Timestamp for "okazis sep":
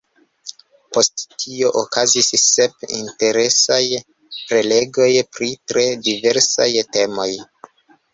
1.81-2.87